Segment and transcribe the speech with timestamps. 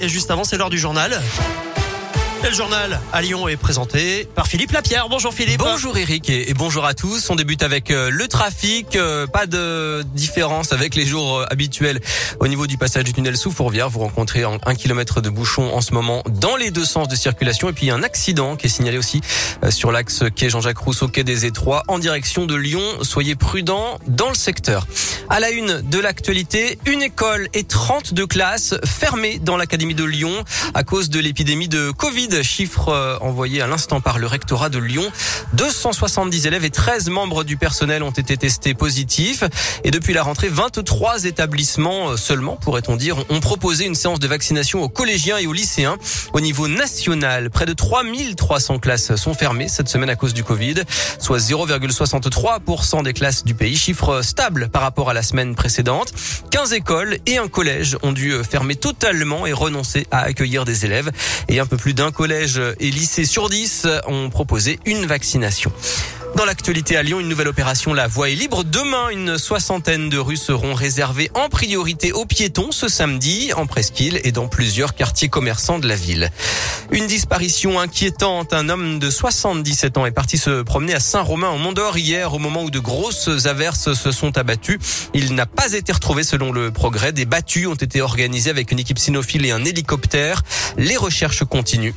[0.00, 1.20] Et juste avant, c'est l'heure du journal.
[2.42, 5.08] Le journal à Lyon est présenté par Philippe Lapierre.
[5.08, 5.60] Bonjour Philippe.
[5.60, 7.30] Bonjour Eric et bonjour à tous.
[7.30, 8.96] On débute avec euh, le trafic.
[8.96, 12.00] Euh, pas de différence avec les jours euh, habituels
[12.40, 13.88] au niveau du passage du tunnel sous Fourvière.
[13.88, 17.70] Vous rencontrez un kilomètre de bouchon en ce moment dans les deux sens de circulation.
[17.70, 19.22] Et puis un accident qui est signalé aussi
[19.70, 22.84] sur l'axe quai Jean-Jacques Rousseau, quai des Étroits en direction de Lyon.
[23.02, 24.86] Soyez prudents dans le secteur.
[25.30, 30.44] À la une de l'actualité, une école et 32 classes fermées dans l'académie de Lyon
[30.74, 34.78] à cause de l'épidémie de Covid chiffre euh, envoyé à l'instant par le rectorat de
[34.78, 35.10] Lyon.
[35.54, 39.44] 270 élèves et 13 membres du personnel ont été testés positifs.
[39.82, 44.28] Et depuis la rentrée, 23 établissements euh, seulement, pourrait-on dire, ont proposé une séance de
[44.28, 45.96] vaccination aux collégiens et aux lycéens.
[46.34, 50.82] Au niveau national, près de 3300 classes sont fermées cette semaine à cause du Covid,
[51.18, 56.12] soit 0,63% des classes du pays, chiffre stable par rapport à la semaine précédente.
[56.50, 61.10] 15 écoles et un collège ont dû fermer totalement et renoncer à accueillir des élèves.
[61.48, 65.72] Et un peu plus d'un collège et lycées sur 10 ont proposé une vaccination.
[66.36, 68.64] Dans l'actualité à Lyon, une nouvelle opération La Voie est libre.
[68.64, 74.20] Demain, une soixantaine de rues seront réservées en priorité aux piétons ce samedi en Presqu'île
[74.24, 76.30] et dans plusieurs quartiers commerçants de la ville.
[76.90, 78.52] Une disparition inquiétante.
[78.52, 82.40] Un homme de 77 ans est parti se promener à Saint-Romain en Mont-d'Or hier au
[82.40, 84.80] moment où de grosses averses se sont abattues.
[85.14, 87.12] Il n'a pas été retrouvé selon le progrès.
[87.12, 90.42] Des battues ont été organisées avec une équipe cynophile et un hélicoptère.
[90.78, 91.94] Les recherches continuent.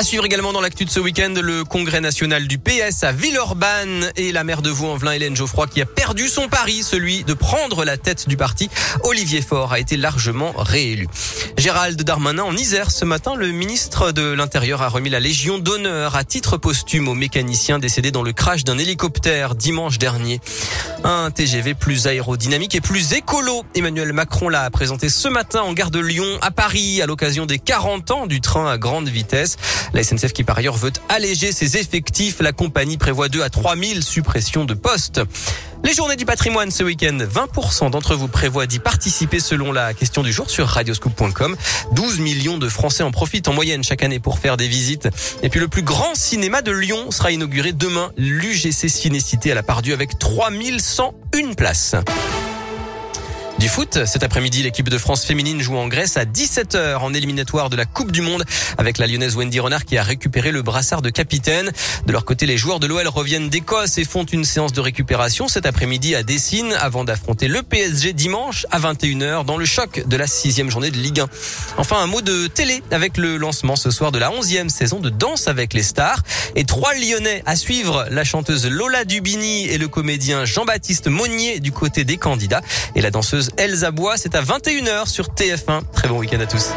[0.00, 4.10] À suivre également dans l'actu de ce week-end, le congrès national du PS à Villeurbanne
[4.16, 7.84] et la maire de Vaux-en-Velin, Hélène Geoffroy, qui a perdu son pari, celui de prendre
[7.84, 8.70] la tête du parti.
[9.04, 11.06] Olivier Faure a été largement réélu.
[11.58, 16.16] Gérald Darmanin en Isère ce matin, le ministre de l'Intérieur a remis la Légion d'honneur
[16.16, 20.40] à titre posthume au mécanicien décédé dans le crash d'un hélicoptère dimanche dernier.
[21.02, 23.64] Un TGV plus aérodynamique et plus écolo.
[23.74, 27.58] Emmanuel Macron l'a présenté ce matin en gare de Lyon à Paris à l'occasion des
[27.58, 29.56] 40 ans du train à grande vitesse.
[29.94, 32.40] La SNCF qui par ailleurs veut alléger ses effectifs.
[32.40, 35.22] La compagnie prévoit 2 à 3 000 suppressions de postes.
[35.82, 40.22] Les journées du patrimoine ce week-end, 20% d'entre vous prévoient d'y participer selon la question
[40.22, 41.56] du jour sur radioscoop.com.
[41.92, 45.08] 12 millions de Français en profitent en moyenne chaque année pour faire des visites.
[45.42, 49.62] Et puis le plus grand cinéma de Lyon sera inauguré demain, l'UGC Cinécité à la
[49.62, 50.18] Pardieu avec
[50.90, 52.49] 3101 places.
[53.60, 57.68] Du foot, cet après-midi, l'équipe de France féminine joue en Grèce à 17h en éliminatoire
[57.68, 58.42] de la Coupe du Monde
[58.78, 61.70] avec la lyonnaise Wendy Renard qui a récupéré le brassard de capitaine.
[62.06, 65.46] De leur côté, les joueurs de l'OL reviennent d'Écosse et font une séance de récupération
[65.46, 70.16] cet après-midi à Dessine avant d'affronter le PSG dimanche à 21h dans le choc de
[70.16, 71.28] la sixième journée de Ligue 1.
[71.76, 75.10] Enfin, un mot de télé avec le lancement ce soir de la onzième saison de
[75.10, 76.22] Danse avec les stars
[76.56, 81.72] et trois Lyonnais à suivre la chanteuse Lola Dubini et le comédien Jean-Baptiste Monnier du
[81.72, 82.62] côté des candidats
[82.94, 84.16] et la danseuse Elsa Bois.
[84.16, 85.82] C'est à 21h sur TF1.
[85.92, 86.70] Très bon week-end à tous.